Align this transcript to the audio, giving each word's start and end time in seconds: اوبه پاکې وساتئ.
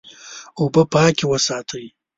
اوبه 0.59 0.83
پاکې 0.93 1.25
وساتئ. 1.31 1.85